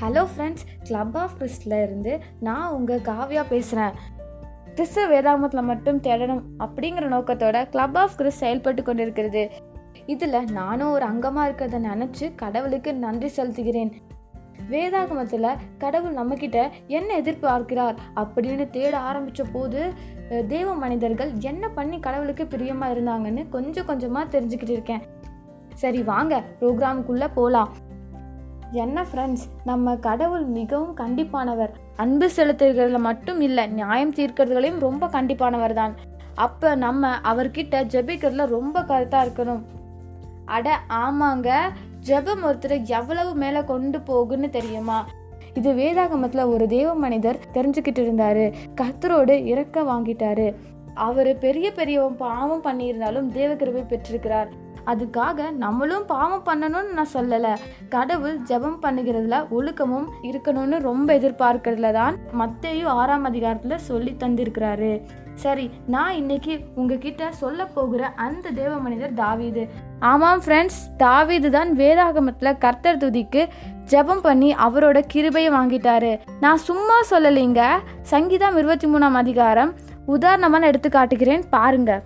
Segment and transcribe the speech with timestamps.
[0.00, 2.12] Hello friends club of கிறிஸ்டில் இருந்து
[2.46, 3.96] நான் உங்கள் காவியா பேசுகிறேன்
[4.76, 9.42] கிறிஸ்தவ வேதாகமத்தில் மட்டும் தேடணும் அப்படிங்கிற நோக்கத்தோட கிளப் ஆஃப் கிறிஸ் செயல்பட்டு கொண்டிருக்கிறது.
[10.12, 13.92] இதில் நானும் ஒரு அங்கமாக இருக்கிறத நினச்சி கடவுளுக்கு நன்றி செலுத்துகிறேன்.
[14.70, 16.62] வேதாகமத்தில் கடவுள் நம்மக்கிட்ட
[16.98, 19.82] என்ன எதிர்பார்க்கிறார் அப்படின்னு தேட ஆரம்பித்த போது
[20.54, 25.04] தேவ மனிதர்கள் என்ன பண்ணி கடவுளுக்கு பிரியமாக இருந்தாங்கன்னு கொஞ்சம் கொஞ்சமாக தெரிஞ்சுக்கிட்டு இருக்கேன்.
[25.74, 27.70] சரி வாங்க ப்ரோக்ராமுக்குள்ளே போகலாம்
[28.72, 31.68] என்ன ஃப்ரெண்ட்ஸ் நம்ம கடவுள் மிகவும் கண்டிப்பானவர்.
[31.96, 35.94] அன்பு செலுத்துகிறதுல மட்டும் இல்லை நியாயம் தீர்க்கிறதுலையும் ரொம்ப கண்டிப்பானவர் தான்.
[36.34, 39.62] அப்போ நம்ம அவர்கிட்ட ஜெபிக்கிறதுல ரொம்ப கருத்தாக இருக்கணும்.
[40.44, 41.58] அட ஆமாங்க.
[42.06, 45.06] ஜெபம் ஒருத்தரை எவ்வளவு மேலே கொண்டு போகுன்னு தெரியுமா?
[45.54, 48.52] இது வேதாகமத்தில் ஒரு தேவ மனிதர் தெரிஞ்சுக்கிட்டு இருந்தாரு.
[48.74, 50.54] கர்த்தரோடு இறக்க வாங்கிட்டாரு.
[50.94, 54.48] அவர் பெரிய பெரிய பாவம் பண்ணியிருந்தாலும் தேவகிருபை பெற்றிருக்கிறார்.
[54.86, 57.52] அதுக்காக நம்மளும் பாவம் பண்ணணும்னு நான் சொல்லலை.
[57.88, 65.00] கடவுள் ஜெபம் பண்ணுகிறதுல ஒழுக்கமும் இருக்கணும்னு ரொம்ப எதிர்பார்க்கறதுல தான் மத்தையும் ஆறாம் அதிகாரத்தில் சொல்லி தந்திருக்கிறாரு.
[65.34, 69.68] சரி நான் இன்னைக்கு உங்ககிட்ட சொல்ல போகிற அந்த தேவ மனிதர் தாவீது.
[70.00, 73.48] ஆமாம் ஃப்ரெண்ட்ஸ் தாவீது தான் வேதாகமத்தில் கர்த்தர் துதிக்கு
[73.84, 76.18] ஜெபம் பண்ணி அவரோட கிருபையை வாங்கிட்டாரு.
[76.40, 77.62] நான் சும்மா சொல்லலைங்க.
[78.00, 79.74] சங்கீதம் இருபத்தி மூணாம் அதிகாரம்
[80.06, 82.02] உதாரணமாக எடுத்து காட்டுகிறேன் பாருங்கள்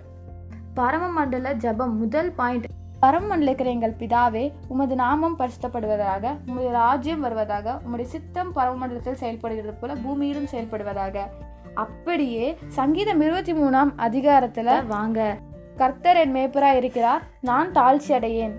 [0.75, 2.65] பரமமண்டல ஜெபம் முதல் பாயிண்ட்
[3.01, 9.93] பரமமண்டல இருக்கிற எங்கள் பிதாவே உமது நாமம் பரிசுத்தப்படுவதாக உமது ராஜ்யம் வருவதாக உம்முடைய சித்தம் பரமமண்டலத்தில் செயல்படுகிறது போல
[9.93, 11.17] பூமியிலும் செயல்படுவதாக.
[11.73, 15.37] அப்படியே சங்கீதம் இருபத்தி மூணாம் அதிகாரத்துல வாங்க.
[15.75, 18.53] கர்த்தர் என் மேப்பரா இருக்கிறார் நான் தாழ்ச்சி அடையேன்.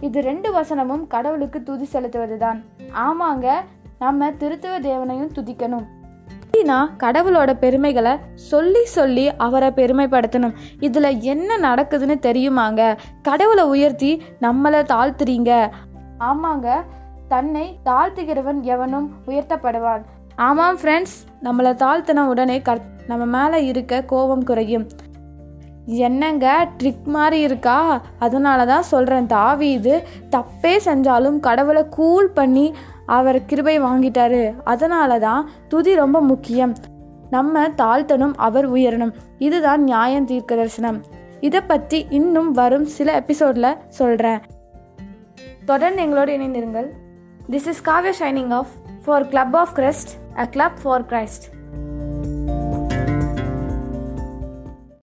[0.00, 2.62] இது ரெண்டு வசனமும் கடவுளுக்கு துதி செலுத்துவதுதான்.
[2.94, 3.52] ஆமாங்க
[3.98, 5.86] நம்ம திருத்துவ தேவனையும் துதிக்கணும்.
[6.58, 10.54] அப்படின்னா கடவுளோட பெருமைகளை சொல்லி சொல்லி அவரை பெருமைப்படுத்தணும்.
[10.80, 12.96] இதுல என்ன நடக்குதுன்னு தெரியுமாங்க?
[13.22, 15.70] கடவுளை உயர்த்தி நம்மளை தாழ்த்துறீங்க.
[16.20, 16.82] ஆமாங்க.
[17.28, 20.02] தன்னை தாழ்த்துகிறவன் எவனும் உயர்த்தப்படுவான்.
[20.36, 24.88] ஆமாம் ஃப்ரெண்ட்ஸ் நம்மளை தாழ்த்தின உடனே கர் நம்ம மேலே இருக்க கோபம் குறையும்.
[25.86, 26.68] என்னங்க?
[26.78, 28.02] ட்ரிக் மாதிரி இருக்கா?
[28.18, 29.26] அதனால தான் சொல்கிறேன்
[29.58, 32.74] இது தப்பே செஞ்சாலும் கடவுளை கூல் பண்ணி
[33.08, 34.42] அவர் கிருபை வாங்கிட்டாரு.
[34.64, 36.74] அதனால தான் துதி ரொம்ப முக்கியம்.
[37.30, 39.12] நம்ம தாழ்த்தனும் அவர் உயரணும்.
[39.38, 41.02] இதுதான் நியாயம் தீர்க்க தரிசனம்.
[41.40, 44.40] இதை பற்றி இன்னும் வரும் சில எபிசோடில் சொல்கிறேன்
[45.64, 46.88] தொடர்ந்து எங்களோடு இணைந்திருங்கள்.
[47.50, 48.72] This is Kavya shining of
[49.04, 51.46] for club of Christ a club for Christ